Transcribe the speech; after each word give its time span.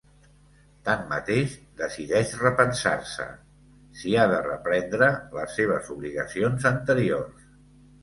Tanmateix, 0.87 1.53
decideix 1.81 2.33
repensar-se 2.45 3.29
si 4.01 4.17
ha 4.17 4.27
de 4.35 4.43
reprendre 4.51 5.15
les 5.39 5.57
seves 5.61 5.97
obligacions 6.01 6.71
anteriors. 6.77 7.51